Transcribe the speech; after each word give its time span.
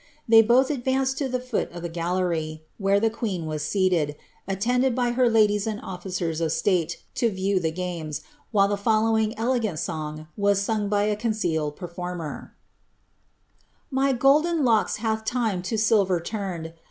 They 0.27 0.41
both 0.41 0.69
advmred 0.71 1.15
to 1.17 1.29
the 1.29 1.39
foot 1.39 1.71
of 1.71 1.83
the 1.83 1.87
gallery" 1.87 2.63
where 2.79 2.99
the 2.99 3.11
queen 3.11 3.45
was 3.45 3.61
seated, 3.61 4.15
attended 4.47 4.95
bv 4.95 5.13
hfr 5.15 5.31
ladies 5.31 5.67
and 5.67 5.79
officers 5.79 6.41
of 6.41 6.51
stale, 6.51 6.87
to 7.13 7.29
view 7.29 7.59
the 7.59 7.69
games, 7.69 8.21
whiie 8.51 8.67
the 8.69 8.77
following 8.77 9.37
ele 9.37 9.59
gant 9.59 9.77
song 9.77 10.25
was 10.35 10.59
sung 10.59 10.89
by 10.89 11.03
a 11.03 11.15
concealed 11.15 11.75
performer:" 11.75 12.55
My 13.91 14.11
gnMeo 14.11 14.61
loclcs 14.63 14.95
hath 14.97 15.31
lime 15.35 15.57
lo 15.69 15.77
silver 15.77 16.19
mmed. 16.19 16.73